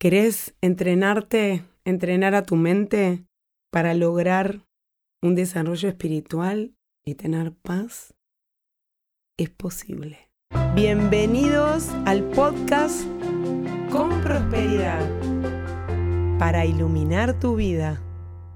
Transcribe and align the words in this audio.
¿Querés 0.00 0.54
entrenarte, 0.60 1.64
entrenar 1.84 2.36
a 2.36 2.44
tu 2.44 2.54
mente 2.54 3.24
para 3.72 3.94
lograr 3.94 4.60
un 5.20 5.34
desarrollo 5.34 5.88
espiritual 5.88 6.72
y 7.04 7.16
tener 7.16 7.52
paz? 7.52 8.14
Es 9.36 9.50
posible. 9.50 10.30
Bienvenidos 10.76 11.88
al 12.06 12.22
podcast 12.30 13.08
Con 13.90 14.20
Prosperidad 14.22 15.04
para 16.38 16.64
iluminar 16.64 17.40
tu 17.40 17.56
vida. 17.56 18.00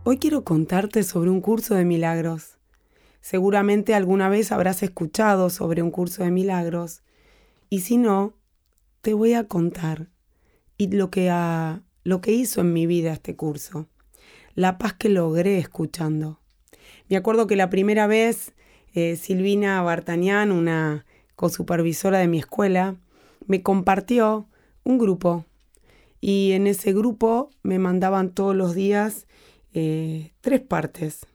Hoy 0.05 0.19
quiero 0.19 0.45
contarte 0.45 1.03
sobre 1.03 1.31
un 1.31 1.41
curso 1.41 1.75
de 1.75 1.85
milagros. 1.85 2.57
Seguramente 3.21 3.97
alguna 3.97 4.29
vez 4.29 4.53
habrás 4.53 4.85
escuchado 4.85 5.51
sobre 5.51 5.83
un 5.83 5.91
curso 5.91 6.23
de 6.23 6.31
milagros 6.31 7.03
y 7.69 7.81
si 7.81 7.97
no, 7.97 8.35
te 9.01 9.13
voy 9.13 9.35
a 9.35 9.49
contar 9.49 10.12
y 10.77 10.89
lo 10.89 11.11
que, 11.11 11.33
lo 12.05 12.21
que 12.21 12.33
hizo 12.33 12.61
en 12.61 12.73
mi 12.73 12.87
vida 12.87 13.13
este 13.13 13.37
curso, 13.37 13.89
la 14.55 14.79
paz 14.79 14.95
que 14.95 15.09
logré 15.09 15.59
escuchando. 15.59 16.41
Me 17.09 17.17
acuerdo 17.17 17.47
que 17.47 17.57
la 17.57 17.71
primera 17.71 18.07
vez 18.07 18.53
eh, 18.95 19.17
Silvina 19.17 19.83
Bartañán, 19.83 20.53
una 20.53 21.05
cosupervisora 21.37 22.19
de 22.19 22.29
mi 22.29 22.39
escuela, 22.39 22.97
me 23.47 23.63
compartió 23.63 24.47
un 24.85 24.99
grupo 24.99 25.45
y 26.21 26.53
en 26.53 26.67
ese 26.67 26.93
grupo 26.93 27.51
me 27.63 27.79
mandaban 27.79 28.31
todos 28.31 28.55
los 28.55 28.75
días 28.75 29.27
eh, 29.75 30.33
tres 30.41 30.61
partes. 30.61 31.27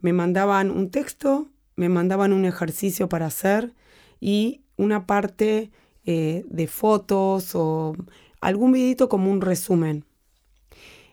Me 0.00 0.12
mandaban 0.12 0.70
un 0.70 0.90
texto, 0.90 1.48
me 1.74 1.88
mandaban 1.88 2.32
un 2.32 2.44
ejercicio 2.44 3.08
para 3.08 3.26
hacer 3.26 3.72
y 4.20 4.62
una 4.76 5.06
parte 5.06 5.70
eh, 6.04 6.44
de 6.48 6.66
fotos 6.66 7.54
o 7.54 7.96
algún 8.40 8.72
vidito 8.72 9.08
como 9.08 9.30
un 9.30 9.40
resumen. 9.40 10.04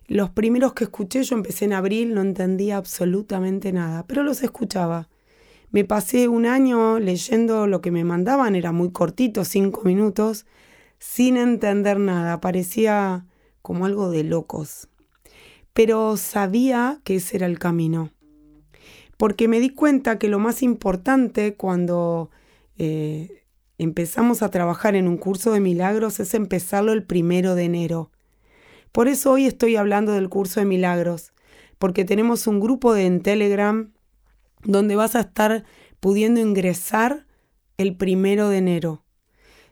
Los 0.08 0.30
primeros 0.30 0.74
que 0.74 0.84
escuché, 0.84 1.24
yo 1.24 1.36
empecé 1.36 1.66
en 1.66 1.74
abril, 1.74 2.14
no 2.14 2.22
entendía 2.22 2.78
absolutamente 2.78 3.72
nada, 3.72 4.06
pero 4.06 4.24
los 4.24 4.44
escuchaba. 4.44 5.10
Me 5.72 5.86
pasé 5.86 6.28
un 6.28 6.46
año 6.46 7.00
leyendo 7.00 7.68
lo 7.68 7.82
que 7.82 7.90
me 7.90 8.04
mandaban, 8.04 8.56
era 8.56 8.72
muy 8.72 8.92
cortito, 8.92 9.46
cinco 9.46 9.84
minutos, 9.86 10.46
sin 11.00 11.38
entender 11.38 12.00
nada, 12.00 12.42
parecía 12.42 13.26
como 13.62 13.86
algo 13.86 14.12
de 14.12 14.24
locos. 14.24 14.88
Pero 15.74 16.18
sabía 16.18 17.00
que 17.04 17.16
ese 17.16 17.38
era 17.38 17.48
el 17.48 17.58
camino. 17.58 18.12
Porque 19.18 19.48
me 19.48 19.60
di 19.60 19.70
cuenta 19.70 20.20
que 20.20 20.28
lo 20.28 20.38
más 20.38 20.62
importante 20.62 21.56
cuando 21.56 22.30
eh, 22.78 23.43
empezamos 23.78 24.42
a 24.42 24.50
trabajar 24.50 24.96
en 24.96 25.08
un 25.08 25.18
curso 25.18 25.52
de 25.52 25.60
milagros 25.60 26.20
es 26.20 26.34
empezarlo 26.34 26.94
el 26.94 27.04
primero 27.04 27.56
de 27.56 27.64
enero. 27.64 28.12
Por 28.92 29.08
eso 29.08 29.32
hoy 29.32 29.46
estoy 29.46 29.76
hablando 29.76 30.12
del 30.12 30.30
curso 30.30 30.60
de 30.60 30.66
milagros, 30.66 31.34
porque 31.80 32.06
tenemos 32.06 32.48
un 32.48 32.60
grupo 32.60 32.94
de 32.94 33.06
en 33.06 33.22
Telegram 33.22 33.92
donde 34.64 34.96
vas 34.96 35.16
a 35.16 35.22
estar 35.22 35.64
pudiendo 36.00 36.40
ingresar 36.40 37.26
el 37.78 37.96
primero 37.96 38.50
de 38.50 38.58
enero. 38.58 39.04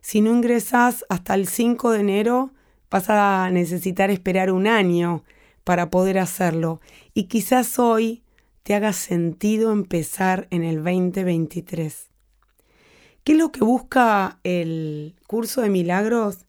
Si 0.01 0.21
no 0.21 0.31
ingresas 0.31 1.05
hasta 1.09 1.35
el 1.35 1.47
5 1.47 1.91
de 1.91 1.99
enero, 1.99 2.53
vas 2.89 3.09
a 3.09 3.49
necesitar 3.51 4.09
esperar 4.09 4.51
un 4.51 4.67
año 4.67 5.23
para 5.63 5.89
poder 5.89 6.17
hacerlo. 6.17 6.81
Y 7.13 7.25
quizás 7.25 7.77
hoy 7.77 8.23
te 8.63 8.73
haga 8.73 8.93
sentido 8.93 9.71
empezar 9.71 10.47
en 10.49 10.63
el 10.63 10.77
2023. 10.77 12.10
¿Qué 13.23 13.33
es 13.33 13.37
lo 13.37 13.51
que 13.51 13.63
busca 13.63 14.39
el 14.43 15.15
curso 15.27 15.61
de 15.61 15.69
milagros? 15.69 16.47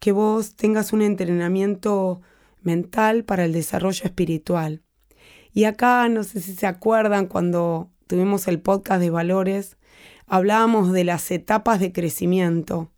Que 0.00 0.12
vos 0.12 0.54
tengas 0.54 0.92
un 0.92 1.00
entrenamiento 1.00 2.20
mental 2.62 3.24
para 3.24 3.46
el 3.46 3.54
desarrollo 3.54 4.04
espiritual. 4.04 4.82
Y 5.54 5.64
acá, 5.64 6.06
no 6.10 6.22
sé 6.22 6.40
si 6.42 6.54
se 6.54 6.66
acuerdan, 6.66 7.26
cuando 7.26 7.90
tuvimos 8.06 8.48
el 8.48 8.60
podcast 8.60 9.00
de 9.00 9.08
valores, 9.08 9.78
hablábamos 10.26 10.92
de 10.92 11.04
las 11.04 11.30
etapas 11.30 11.80
de 11.80 11.90
crecimiento. 11.90 12.92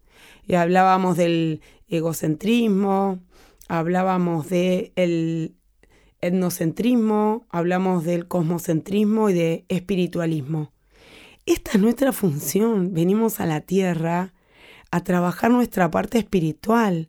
Y 0.45 0.57
hablábamos 0.57 1.17
del 1.17 1.63
egocentrismo, 1.87 3.21
hablábamos 3.69 4.49
del 4.49 5.55
etnocentrismo, 6.21 7.47
hablamos 7.51 8.03
del 8.03 8.27
cosmocentrismo 8.27 9.31
y 9.31 9.35
de 9.35 9.65
espiritualismo. 9.69 10.72
Esta 11.45 11.73
es 11.73 11.81
nuestra 11.81 12.13
función. 12.13 12.95
Venimos 12.95 13.41
a 13.41 13.47
la 13.47 13.61
tierra 13.61 14.33
a 14.93 15.03
trabajar 15.03 15.51
nuestra 15.51 15.91
parte 15.91 16.19
espiritual. 16.19 17.09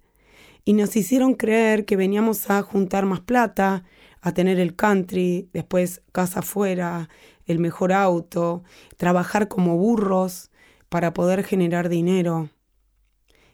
Y 0.65 0.73
nos 0.73 0.95
hicieron 0.95 1.35
creer 1.35 1.85
que 1.85 1.97
veníamos 1.97 2.49
a 2.49 2.61
juntar 2.63 3.05
más 3.05 3.19
plata, 3.19 3.83
a 4.21 4.33
tener 4.33 4.59
el 4.59 4.75
country, 4.75 5.49
después 5.53 6.01
casa 6.11 6.39
afuera, 6.39 7.09
el 7.45 7.59
mejor 7.59 7.91
auto, 7.91 8.63
trabajar 8.97 9.49
como 9.49 9.77
burros 9.77 10.49
para 10.89 11.13
poder 11.13 11.43
generar 11.43 11.89
dinero. 11.89 12.49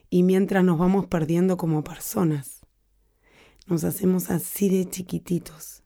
Y 0.08 0.22
mientras 0.22 0.64
nos 0.64 0.78
vamos 0.78 1.06
perdiendo 1.06 1.56
como 1.56 1.84
personas, 1.84 2.60
nos 3.66 3.84
hacemos 3.84 4.30
así 4.30 4.68
de 4.68 4.88
chiquititos. 4.88 5.82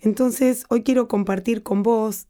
Entonces, 0.00 0.64
hoy 0.68 0.82
quiero 0.82 1.06
compartir 1.06 1.62
con 1.62 1.82
vos 1.82 2.26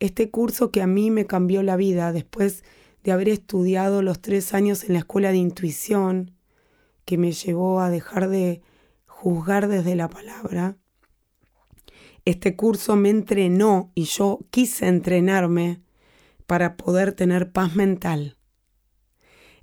este 0.00 0.30
curso 0.30 0.70
que 0.70 0.82
a 0.82 0.86
mí 0.86 1.10
me 1.10 1.26
cambió 1.26 1.62
la 1.62 1.76
vida 1.76 2.12
después 2.12 2.64
de 3.02 3.12
haber 3.12 3.28
estudiado 3.28 4.02
los 4.02 4.20
tres 4.20 4.54
años 4.54 4.84
en 4.84 4.92
la 4.92 5.00
escuela 5.00 5.30
de 5.30 5.38
intuición, 5.38 6.32
que 7.04 7.18
me 7.18 7.32
llevó 7.32 7.80
a 7.80 7.90
dejar 7.90 8.28
de 8.28 8.60
juzgar 9.06 9.68
desde 9.68 9.96
la 9.96 10.08
palabra. 10.08 10.76
Este 12.24 12.54
curso 12.54 12.96
me 12.96 13.08
entrenó 13.08 13.90
y 13.94 14.04
yo 14.04 14.40
quise 14.50 14.86
entrenarme 14.86 15.80
para 16.46 16.76
poder 16.76 17.12
tener 17.12 17.50
paz 17.50 17.74
mental. 17.74 18.36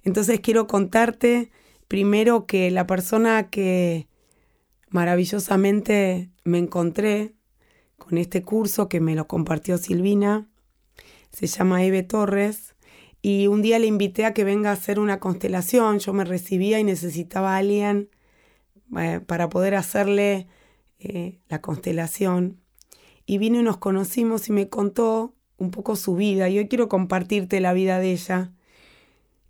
Entonces 0.04 0.40
quiero 0.40 0.68
contarte 0.68 1.52
primero 1.88 2.46
que 2.46 2.72
la 2.72 2.88
persona 2.88 3.50
que 3.50 4.08
maravillosamente 4.90 6.32
me 6.44 6.58
encontré 6.58 7.36
con 7.98 8.18
este 8.18 8.44
curso 8.44 8.90
que 8.90 9.00
me 9.00 9.16
lo 9.16 9.28
compartió 9.28 9.78
Silvina. 9.78 10.48
Se 11.32 11.48
llama 11.48 11.84
Eve 11.84 12.04
Torres. 12.04 12.76
Y 13.22 13.48
un 13.48 13.62
día 13.62 13.80
le 13.80 13.88
invité 13.88 14.26
a 14.26 14.34
que 14.34 14.44
venga 14.44 14.70
a 14.70 14.74
hacer 14.74 15.00
una 15.00 15.20
constelación. 15.20 16.00
Yo 16.00 16.14
me 16.14 16.26
recibía 16.26 16.80
y 16.80 16.84
necesitaba 16.84 17.56
a 17.56 17.58
alguien 17.58 18.10
eh, 18.98 19.20
para 19.26 19.50
poder 19.50 19.76
hacerle 19.76 20.48
eh, 21.00 21.40
la 21.50 21.62
constelación. 21.62 22.62
Y 23.26 23.40
vino 23.40 23.60
y 23.60 23.64
nos 23.64 23.78
conocimos 23.78 24.48
y 24.50 24.52
me 24.52 24.70
contó 24.70 25.34
un 25.58 25.72
poco 25.72 25.96
su 25.96 26.16
vida. 26.16 26.50
Y 26.50 26.60
hoy 26.60 26.68
quiero 26.68 26.88
compartirte 26.88 27.60
la 27.60 27.74
vida 27.74 28.00
de 28.00 28.12
ella. 28.12 28.54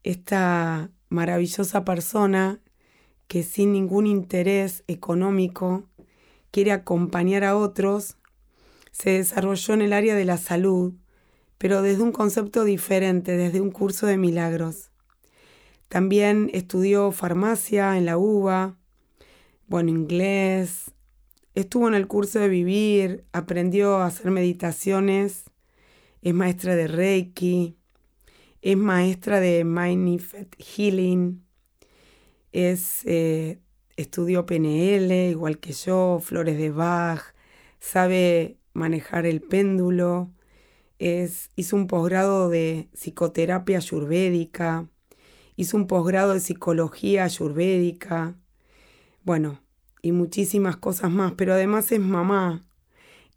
Esta 0.03 0.91
maravillosa 1.09 1.83
persona 1.83 2.61
que 3.27 3.43
sin 3.43 3.73
ningún 3.73 4.07
interés 4.07 4.83
económico 4.87 5.83
quiere 6.51 6.71
acompañar 6.71 7.43
a 7.43 7.57
otros 7.57 8.17
se 8.97 9.09
desarrolló 9.09 9.73
en 9.73 9.81
el 9.81 9.91
área 9.91 10.15
de 10.15 10.23
la 10.23 10.37
salud, 10.37 10.93
pero 11.57 11.81
desde 11.81 12.01
un 12.01 12.13
concepto 12.13 12.63
diferente, 12.63 13.35
desde 13.35 13.59
un 13.59 13.69
curso 13.69 14.07
de 14.07 14.17
milagros. 14.17 14.89
También 15.89 16.49
estudió 16.53 17.11
farmacia 17.11 17.97
en 17.97 18.05
la 18.05 18.17
UBA, 18.17 18.77
bueno, 19.67 19.89
inglés, 19.89 20.93
estuvo 21.55 21.89
en 21.89 21.93
el 21.93 22.07
curso 22.07 22.39
de 22.39 22.47
vivir, 22.47 23.25
aprendió 23.33 23.97
a 23.97 24.05
hacer 24.05 24.31
meditaciones, 24.31 25.43
es 26.21 26.33
maestra 26.33 26.77
de 26.77 26.87
Reiki, 26.87 27.75
es 28.61 28.77
maestra 28.77 29.41
de 29.41 29.65
Mindful 29.65 30.47
Healing, 30.57 31.43
es, 32.53 33.01
eh, 33.03 33.59
estudió 33.97 34.45
PNL 34.45 35.31
igual 35.31 35.59
que 35.59 35.73
yo, 35.73 36.21
flores 36.23 36.57
de 36.57 36.71
Bach, 36.71 37.35
sabe 37.81 38.57
manejar 38.75 39.25
el 39.25 39.41
péndulo, 39.41 40.31
es, 40.99 41.49
hizo 41.55 41.75
un 41.75 41.87
posgrado 41.87 42.49
de 42.49 42.89
psicoterapia 42.93 43.77
ayurvédica, 43.77 44.87
hizo 45.55 45.77
un 45.77 45.87
posgrado 45.87 46.33
de 46.33 46.39
psicología 46.39 47.23
ayurvédica, 47.23 48.35
bueno, 49.23 49.59
y 50.01 50.11
muchísimas 50.11 50.77
cosas 50.77 51.09
más, 51.09 51.33
pero 51.33 51.53
además 51.53 51.91
es 51.91 51.99
mamá. 51.99 52.63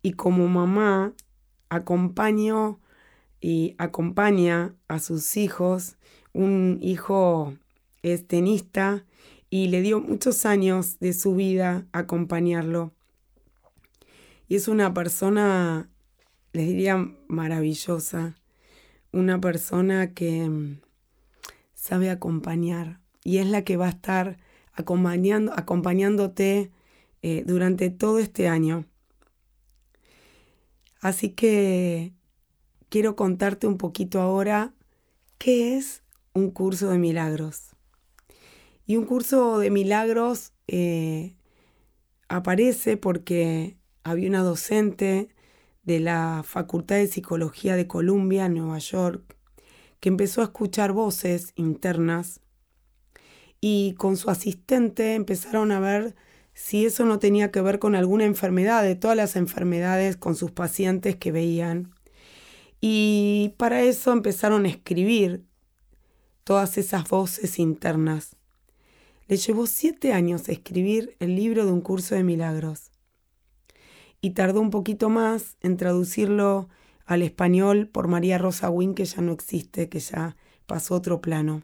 Y 0.03 0.13
como 0.13 0.47
mamá, 0.49 1.15
acompaño 1.71 2.79
y 3.41 3.75
acompaña 3.79 4.75
a 4.87 4.99
sus 4.99 5.37
hijos. 5.39 5.97
Un 6.35 6.79
hijo 6.83 7.55
es 8.03 8.27
tenista 8.27 9.07
y 9.49 9.69
le 9.69 9.81
dio 9.81 10.01
muchos 10.01 10.45
años 10.45 10.99
de 10.99 11.15
su 11.15 11.35
vida 11.35 11.87
acompañarlo. 11.93 12.93
Y 14.49 14.57
es 14.57 14.67
una 14.67 14.95
persona, 14.95 15.91
les 16.53 16.67
diría, 16.67 16.97
maravillosa. 17.29 18.35
Una 19.13 19.41
persona 19.41 20.15
que 20.15 20.49
mm, 20.49 20.81
sabe 21.75 22.11
acompañar 22.11 23.01
y 23.25 23.39
es 23.39 23.47
la 23.47 23.63
que 23.63 23.77
va 23.77 23.87
a 23.87 23.91
estar 23.91 24.39
acompañando, 24.73 25.53
acompañándote 25.55 26.71
eh, 27.23 27.45
durante 27.47 27.91
todo 27.91 28.19
este 28.19 28.49
año. 28.49 28.87
Así 31.01 31.31
que 31.31 32.15
quiero 32.89 33.17
contarte 33.17 33.67
un 33.67 33.77
poquito 33.77 34.21
ahora 34.21 34.75
qué 35.37 35.77
es 35.77 36.03
un 36.33 36.51
curso 36.51 36.91
de 36.91 36.99
milagros. 36.99 37.71
Y 38.87 38.97
un 38.97 39.05
curso 39.05 39.59
de 39.59 39.71
milagros 39.71 40.53
eh, 40.67 41.37
aparece 42.29 42.97
porque 42.97 43.77
había 44.09 44.29
una 44.29 44.43
docente 44.43 45.29
de 45.83 46.01
la 46.01 46.43
Facultad 46.45 46.97
de 46.97 47.07
Psicología 47.07 47.77
de 47.77 47.87
Columbia, 47.87 48.49
Nueva 48.49 48.79
York, 48.79 49.37
que 50.01 50.09
empezó 50.09 50.41
a 50.41 50.45
escuchar 50.45 50.93
voces 50.93 51.53
internas 51.57 52.41
y 53.61 53.95
con 53.95 54.17
su 54.17 54.31
asistente 54.31 55.15
empezaron 55.15 55.73
a 55.73 55.81
ver 55.81 56.15
si 56.55 56.87
eso 56.87 57.05
no 57.05 57.19
tenía 57.19 57.51
que 57.51 57.61
ver 57.61 57.79
con 57.79 57.95
alguna 57.95 58.25
enfermedad, 58.25 58.83
de 58.83 58.97
todas 58.97 59.17
las 59.17 59.37
enfermedades 59.37 60.17
con 60.17 60.35
sus 60.35 60.51
pacientes 60.51 61.17
que 61.17 61.33
veían. 61.33 61.93
Y 62.81 63.55
para 63.57 63.83
eso 63.83 64.13
empezaron 64.13 64.65
a 64.65 64.69
escribir 64.69 65.45
todas 66.45 66.79
esas 66.79 67.09
voces 67.09 67.59
internas. 67.59 68.37
Le 69.27 69.37
llevó 69.37 69.67
siete 69.67 70.13
años 70.13 70.49
escribir 70.49 71.17
el 71.21 71.37
libro 71.37 71.67
de 71.67 71.73
un 71.73 71.81
curso 71.81 72.15
de 72.15 72.25
milagros. 72.25 72.88
Y 74.21 74.31
tardó 74.31 74.61
un 74.61 74.71
poquito 74.71 75.09
más 75.09 75.57
en 75.61 75.77
traducirlo 75.77 76.69
al 77.07 77.23
español 77.23 77.89
por 77.89 78.09
María 78.09 78.39
Rosa 78.39 78.71
Wynn, 78.71 78.95
que 78.95 79.05
ya 79.05 79.23
no 79.23 79.33
existe, 79.33 79.89
que 79.89 80.01
ya 80.01 80.37
pasó 80.67 80.95
otro 80.95 81.21
plano. 81.21 81.63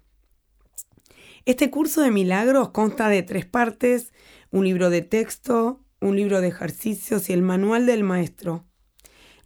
Este 1.44 1.70
curso 1.70 2.00
de 2.00 2.10
milagros 2.10 2.70
consta 2.70 3.08
de 3.08 3.22
tres 3.22 3.44
partes, 3.44 4.12
un 4.50 4.64
libro 4.64 4.88
de 4.88 5.02
texto, 5.02 5.84
un 6.00 6.16
libro 6.16 6.40
de 6.40 6.48
ejercicios 6.48 7.28
y 7.28 7.34
el 7.34 7.42
manual 7.42 7.84
del 7.84 8.02
maestro. 8.02 8.64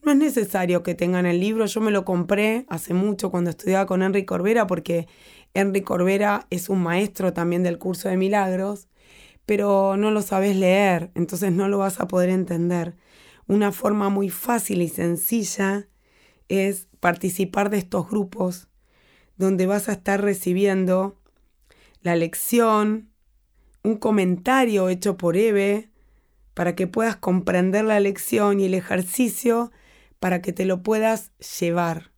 No 0.04 0.12
es 0.12 0.18
necesario 0.18 0.84
que 0.84 0.94
tengan 0.94 1.26
el 1.26 1.40
libro, 1.40 1.66
yo 1.66 1.80
me 1.80 1.90
lo 1.90 2.04
compré 2.04 2.66
hace 2.68 2.94
mucho 2.94 3.30
cuando 3.30 3.50
estudiaba 3.50 3.86
con 3.86 4.02
Henry 4.02 4.24
Corbera 4.24 4.66
porque 4.68 5.08
Henry 5.54 5.82
Corbera 5.82 6.46
es 6.50 6.68
un 6.68 6.82
maestro 6.82 7.32
también 7.32 7.64
del 7.64 7.78
curso 7.78 8.08
de 8.08 8.16
milagros, 8.16 8.88
pero 9.48 9.96
no 9.96 10.10
lo 10.10 10.20
sabes 10.20 10.56
leer, 10.56 11.10
entonces 11.14 11.52
no 11.52 11.68
lo 11.68 11.78
vas 11.78 12.00
a 12.00 12.06
poder 12.06 12.28
entender. 12.28 12.96
Una 13.46 13.72
forma 13.72 14.10
muy 14.10 14.28
fácil 14.28 14.82
y 14.82 14.90
sencilla 14.90 15.88
es 16.48 16.88
participar 17.00 17.70
de 17.70 17.78
estos 17.78 18.10
grupos 18.10 18.68
donde 19.38 19.64
vas 19.64 19.88
a 19.88 19.92
estar 19.92 20.20
recibiendo 20.20 21.18
la 22.02 22.14
lección, 22.14 23.08
un 23.82 23.96
comentario 23.96 24.90
hecho 24.90 25.16
por 25.16 25.34
Eve 25.38 25.92
para 26.52 26.76
que 26.76 26.86
puedas 26.86 27.16
comprender 27.16 27.86
la 27.86 28.00
lección 28.00 28.60
y 28.60 28.66
el 28.66 28.74
ejercicio 28.74 29.72
para 30.20 30.42
que 30.42 30.52
te 30.52 30.66
lo 30.66 30.82
puedas 30.82 31.32
llevar. 31.58 32.12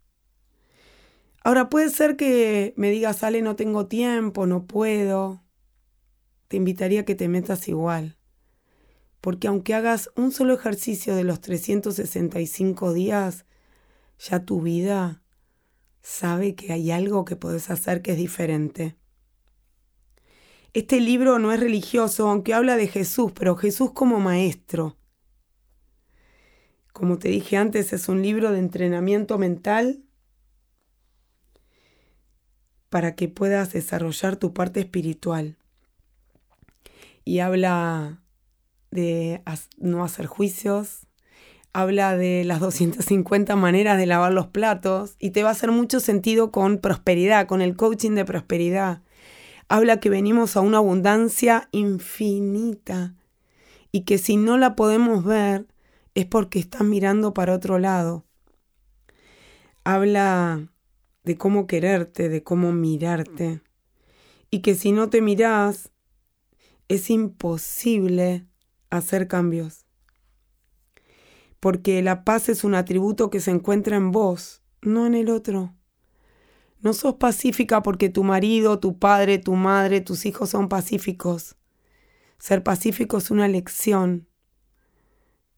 Ahora 1.44 1.69
puede 1.69 1.91
ser 1.91 2.17
que 2.17 2.75
me 2.76 2.91
digas, 2.91 3.23
Ale, 3.23 3.41
no 3.41 3.55
tengo 3.55 3.87
tiempo, 3.87 4.49
no 4.49 4.67
puedo. 4.67 5.44
Te 6.50 6.56
invitaría 6.56 7.02
a 7.02 7.05
que 7.05 7.14
te 7.14 7.29
metas 7.29 7.69
igual. 7.69 8.17
Porque 9.20 9.47
aunque 9.47 9.73
hagas 9.73 10.11
un 10.17 10.32
solo 10.32 10.52
ejercicio 10.52 11.14
de 11.14 11.23
los 11.23 11.41
365 11.41 12.93
días, 12.93 13.44
ya 14.19 14.44
tu 14.44 14.61
vida 14.61 15.23
sabe 16.02 16.56
que 16.56 16.73
hay 16.73 16.91
algo 16.91 17.25
que 17.25 17.37
puedes 17.37 17.70
hacer 17.70 18.02
que 18.02 18.11
es 18.11 18.17
diferente. 18.17 18.97
Este 20.73 20.99
libro 20.99 21.38
no 21.38 21.52
es 21.52 21.61
religioso, 21.61 22.29
aunque 22.29 22.52
habla 22.52 22.76
de 22.76 22.88
Jesús, 22.88 23.31
pero 23.31 23.55
Jesús 23.55 23.93
como 23.93 24.19
maestro. 24.19 24.99
Como 26.93 27.20
te 27.20 27.29
dije 27.29 27.58
antes, 27.58 27.93
es 27.93 28.08
un 28.08 28.23
libro 28.23 28.50
de 28.50 28.58
entrenamiento 28.58 29.38
mental 29.38 30.02
para 32.88 33.14
que 33.14 33.29
puedas 33.29 33.73
desarrollar 33.73 34.35
tu 34.35 34.52
parte 34.52 34.81
espiritual. 34.81 35.60
Y 37.25 37.40
habla 37.40 38.22
de 38.90 39.43
no 39.78 40.05
hacer 40.05 40.26
juicios, 40.26 41.06
habla 41.72 42.17
de 42.17 42.44
las 42.44 42.61
250 42.61 43.56
maneras 43.56 43.99
de 43.99 44.06
lavar 44.06 44.32
los 44.32 44.49
platos 44.49 45.17
y 45.19 45.31
te 45.31 45.43
va 45.43 45.50
a 45.50 45.52
hacer 45.52 45.70
mucho 45.70 46.00
sentido 46.00 46.50
con 46.50 46.78
prosperidad, 46.78 47.46
con 47.46 47.62
el 47.62 47.76
coaching 47.76 48.12
de 48.12 48.25
prosperidad. 48.25 49.02
Habla 49.69 50.00
que 50.00 50.11
venimos 50.11 50.56
a 50.56 50.61
una 50.61 50.78
abundancia 50.78 51.69
infinita 51.70 53.14
y 53.93 54.02
que 54.02 54.19
si 54.19 54.37
no 54.37 54.58
la 54.58 54.75
podemos 54.75 55.25
ver 55.25 55.66
es 56.14 56.26
porque 56.26 56.58
estás 56.58 56.82
mirando 56.82 57.34
para 57.34 57.55
otro 57.55 57.78
lado. 57.78 58.25
Habla 59.84 60.69
de 61.23 61.37
cómo 61.37 61.66
quererte, 61.66 62.28
de 62.28 62.43
cómo 62.43 62.73
mirarte 62.73 63.61
y 64.50 64.61
que 64.61 64.75
si 64.75 64.90
no 64.93 65.08
te 65.08 65.20
mirás 65.20 65.90
es 66.90 67.08
imposible 67.10 68.46
hacer 68.90 69.28
cambios 69.28 69.87
porque 71.60 72.00
la 72.02 72.25
paz 72.25 72.48
es 72.48 72.64
un 72.64 72.75
atributo 72.75 73.28
que 73.28 73.40
se 73.40 73.50
encuentra 73.50 73.96
en 73.96 74.10
vos, 74.10 74.62
no 74.81 75.06
en 75.06 75.14
el 75.14 75.28
otro. 75.28 75.75
No 76.81 76.94
sos 76.94 77.16
pacífica 77.16 77.82
porque 77.82 78.08
tu 78.08 78.25
marido, 78.25 78.81
tu 78.81 78.98
padre, 78.98 79.38
tu 79.38 79.54
madre, 79.54 80.00
tus 80.00 80.25
hijos 80.25 80.48
son 80.48 80.70
pacíficos. 80.70 81.56
Ser 82.38 82.62
pacífico 82.62 83.19
es 83.19 83.31
una 83.31 83.46
lección, 83.46 84.26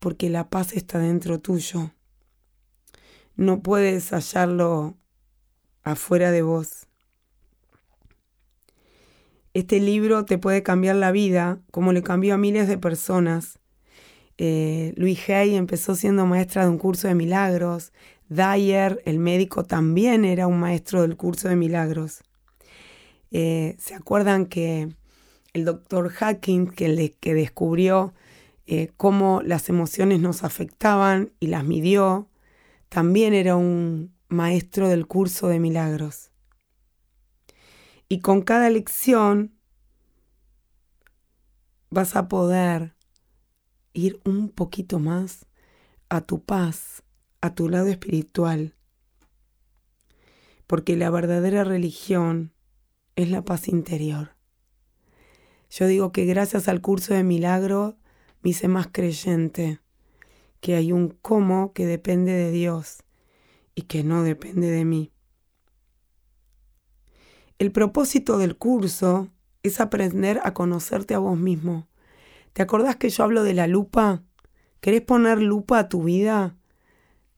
porque 0.00 0.28
la 0.28 0.50
paz 0.50 0.72
está 0.72 0.98
dentro 0.98 1.38
tuyo. 1.38 1.92
No 3.36 3.62
puedes 3.62 4.10
hallarlo 4.10 4.98
afuera 5.84 6.32
de 6.32 6.42
vos. 6.42 6.88
Este 9.54 9.80
libro 9.80 10.24
te 10.24 10.38
puede 10.38 10.62
cambiar 10.62 10.96
la 10.96 11.12
vida, 11.12 11.60
como 11.70 11.92
le 11.92 12.02
cambió 12.02 12.34
a 12.34 12.38
miles 12.38 12.68
de 12.68 12.78
personas 12.78 13.58
eh, 14.44 14.92
Luis 14.96 15.28
Hay 15.30 15.54
empezó 15.54 15.94
siendo 15.94 16.26
maestra 16.26 16.64
de 16.64 16.70
un 16.70 16.78
curso 16.78 17.06
de 17.06 17.14
milagros. 17.14 17.92
Dyer, 18.28 19.00
el 19.04 19.20
médico, 19.20 19.62
también 19.62 20.24
era 20.24 20.48
un 20.48 20.58
maestro 20.58 21.02
del 21.02 21.16
curso 21.16 21.48
de 21.48 21.54
milagros. 21.54 22.24
Eh, 23.30 23.76
¿Se 23.78 23.94
acuerdan 23.94 24.46
que 24.46 24.88
el 25.52 25.64
doctor 25.64 26.08
Hacking, 26.08 26.66
que, 26.66 27.14
descubrió 27.20 28.14
eh, 28.66 28.90
cómo 28.96 29.42
las 29.44 29.68
emociones 29.68 30.18
nos 30.18 30.42
afectaban 30.42 31.30
y 31.38 31.46
las 31.46 31.64
midió, 31.64 32.28
también 32.88 33.34
era 33.34 33.54
un 33.54 34.12
maestro 34.28 34.88
del 34.88 35.06
curso 35.06 35.46
de 35.46 35.60
milagros? 35.60 36.31
Y 38.12 38.18
con 38.18 38.42
cada 38.42 38.68
lección 38.68 39.54
vas 41.88 42.14
a 42.14 42.28
poder 42.28 42.94
ir 43.94 44.20
un 44.26 44.50
poquito 44.50 44.98
más 44.98 45.46
a 46.10 46.20
tu 46.20 46.44
paz, 46.44 47.04
a 47.40 47.54
tu 47.54 47.70
lado 47.70 47.86
espiritual. 47.86 48.74
Porque 50.66 50.94
la 50.94 51.08
verdadera 51.08 51.64
religión 51.64 52.52
es 53.16 53.30
la 53.30 53.46
paz 53.46 53.66
interior. 53.66 54.36
Yo 55.70 55.86
digo 55.86 56.12
que 56.12 56.26
gracias 56.26 56.68
al 56.68 56.82
curso 56.82 57.14
de 57.14 57.24
milagro 57.24 57.96
me 58.42 58.50
hice 58.50 58.68
más 58.68 58.88
creyente, 58.92 59.80
que 60.60 60.74
hay 60.74 60.92
un 60.92 61.08
cómo 61.22 61.72
que 61.72 61.86
depende 61.86 62.32
de 62.32 62.50
Dios 62.50 63.04
y 63.74 63.84
que 63.84 64.04
no 64.04 64.22
depende 64.22 64.70
de 64.70 64.84
mí. 64.84 65.12
El 67.62 67.70
propósito 67.70 68.38
del 68.38 68.56
curso 68.56 69.28
es 69.62 69.80
aprender 69.80 70.40
a 70.42 70.52
conocerte 70.52 71.14
a 71.14 71.20
vos 71.20 71.38
mismo 71.38 71.86
¿Te 72.54 72.60
acordás 72.60 72.96
que 72.96 73.08
yo 73.08 73.22
hablo 73.22 73.44
de 73.44 73.54
la 73.54 73.68
lupa? 73.68 74.24
¿Querés 74.80 75.02
poner 75.02 75.40
lupa 75.40 75.78
a 75.78 75.88
tu 75.88 76.02
vida? 76.02 76.56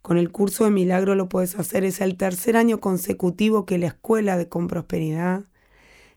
Con 0.01 0.17
el 0.17 0.33
curso 0.33 0.65
de 0.65 0.71
milagro 0.71 1.15
lo 1.15 1.29
puedes 1.29 1.59
hacer. 1.59 1.85
Es 1.85 2.01
el 2.01 2.17
tercer 2.17 2.57
año 2.57 2.81
consecutivo 2.81 3.67
que 3.67 3.77
la 3.77 3.89
Escuela 3.89 4.39
de 4.39 4.49
Con 4.49 4.67
Prosperidad 4.67 5.45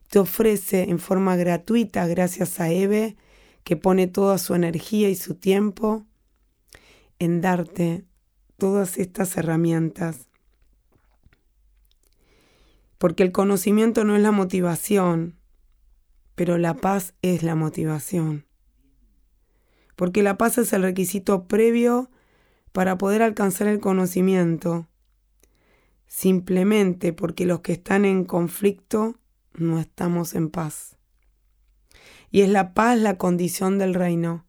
te 0.10 0.20
ofrece 0.20 0.84
en 0.84 1.00
forma 1.00 1.36
gratuita, 1.36 2.08
gracias 2.08 2.62
a 2.62 2.72
Eve, 2.72 3.18
que 3.66 3.76
pone 3.76 4.08
toda 4.08 4.38
su 4.38 4.56
energía 4.56 5.10
y 5.10 5.16
su 5.16 5.36
tiempo 5.36 6.06
en 7.20 7.42
darte 7.42 8.06
todas 8.56 9.00
estas 9.00 9.36
herramientas. 9.36 10.27
Porque 12.98 13.24
el 13.24 13.32
conocimiento 13.32 14.04
no 14.04 14.16
es 14.16 14.22
la 14.22 14.32
motivación, 14.32 15.38
pero 16.36 16.58
la 16.58 16.76
paz 16.76 17.14
es 17.22 17.44
la 17.44 17.56
motivación 17.56 18.48
porque 19.98 20.22
la 20.22 20.38
paz 20.38 20.60
es 20.60 20.72
el 20.74 20.84
requisito 20.84 21.48
previo 21.48 22.10
para 22.72 23.00
poder 23.00 23.24
alcanzar 23.24 23.68
el 23.68 23.80
conocimiento, 23.80 24.88
simplemente 26.06 27.14
porque 27.14 27.48
los 27.48 27.62
que 27.62 27.74
están 27.74 28.06
en 28.06 28.24
conflicto 28.24 29.20
no 29.56 29.80
estamos 29.80 30.36
en 30.36 30.50
paz. 30.50 30.94
y 32.30 32.42
es 32.42 32.50
la 32.50 32.74
paz 32.74 33.00
la 33.00 33.18
condición 33.18 33.80
del 33.80 33.94
reino. 33.94 34.46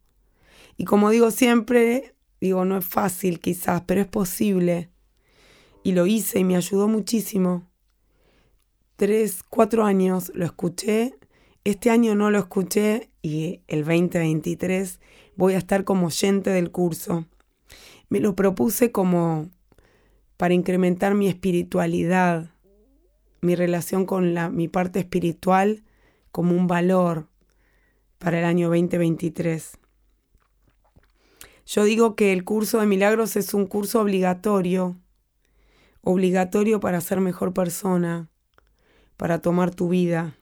Y 0.77 0.83
como 0.83 1.09
digo 1.09 1.31
siempre, 1.31 2.13
digo, 2.41 2.65
no 2.65 2.77
es 2.77 2.85
fácil 2.85 3.39
quizás, 3.39 3.83
pero 3.87 4.01
es 4.01 4.07
posible. 4.07 4.91
Y 5.81 5.93
lo 5.93 6.05
hice 6.05 6.39
y 6.39 6.43
me 6.43 6.57
ayudó 6.57 6.89
muchísimo. 6.89 7.68
Tres, 8.99 9.43
cuatro 9.49 9.85
años 9.85 10.29
lo 10.35 10.43
escuché. 10.43 11.15
Este 11.63 11.89
año 11.89 12.15
no 12.15 12.31
lo 12.31 12.37
escuché 12.37 13.09
y 13.21 13.61
el 13.69 13.85
2023 13.85 14.99
voy 15.37 15.53
a 15.53 15.57
estar 15.57 15.85
como 15.85 16.07
oyente 16.07 16.49
del 16.49 16.69
curso. 16.69 17.25
Me 18.09 18.19
lo 18.19 18.35
propuse 18.35 18.91
como 18.91 19.49
para 20.35 20.53
incrementar 20.53 21.15
mi 21.15 21.29
espiritualidad, 21.29 22.51
mi 23.39 23.55
relación 23.55 24.05
con 24.05 24.33
la, 24.33 24.49
mi 24.49 24.67
parte 24.67 24.99
espiritual 24.99 25.85
como 26.33 26.53
un 26.53 26.67
valor 26.67 27.29
para 28.17 28.39
el 28.39 28.43
año 28.43 28.67
2023. 28.67 29.77
Yo 31.67 31.85
digo 31.85 32.17
que 32.17 32.33
el 32.33 32.43
curso 32.43 32.81
de 32.81 32.85
milagros 32.85 33.37
es 33.37 33.53
un 33.53 33.65
curso 33.65 34.01
obligatorio, 34.01 34.97
obligatorio 36.01 36.81
para 36.81 36.99
ser 36.99 37.21
mejor 37.21 37.53
persona, 37.53 38.29
para 39.19 39.41
tomar 39.41 39.75
tu 39.75 39.89
vida. 39.89 40.37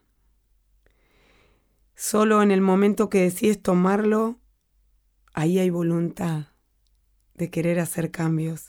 Solo 1.95 2.43
en 2.43 2.51
el 2.51 2.61
momento 2.61 3.09
que 3.09 3.21
decides 3.21 3.59
tomarlo, 3.59 4.39
ahí 5.33 5.57
hay 5.57 5.71
voluntad 5.71 6.49
de 7.33 7.49
querer 7.49 7.79
hacer 7.79 8.11
cambios. 8.11 8.67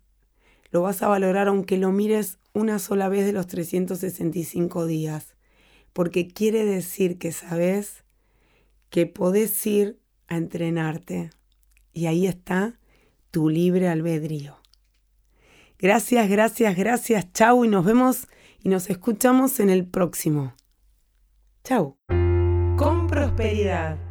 lo 0.71 0.81
vas 0.81 1.01
a 1.01 1.07
valorar 1.07 1.47
aunque 1.47 1.77
lo 1.77 1.91
mires 1.91 2.39
una 2.53 2.79
sola 2.79 3.09
vez 3.09 3.25
de 3.25 3.33
los 3.33 3.47
365 3.47 4.85
días, 4.85 5.35
porque 5.93 6.27
quiere 6.27 6.65
decir 6.65 7.17
que 7.17 7.31
sabes 7.31 8.03
que 8.89 9.07
podés 9.07 9.65
ir 9.65 9.99
a 10.27 10.37
entrenarte. 10.37 11.31
Y 11.93 12.05
ahí 12.05 12.27
está 12.27 12.79
tu 13.31 13.49
libre 13.49 13.87
albedrío. 13.87 14.60
Gracias, 15.81 16.29
gracias, 16.29 16.75
gracias. 16.75 17.33
Chau 17.33 17.65
y 17.65 17.67
nos 17.67 17.83
vemos 17.83 18.27
y 18.59 18.69
nos 18.69 18.89
escuchamos 18.89 19.59
en 19.59 19.69
el 19.69 19.87
próximo. 19.87 20.53
Chau. 21.63 21.97
Con 22.77 23.07
prosperidad. 23.07 24.10